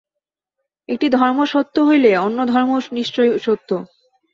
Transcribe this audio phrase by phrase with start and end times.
[0.89, 3.69] একটি ধর্ম সত্য হইলে অন্যান্য ধর্মও নিশ্চয়ই সত্য।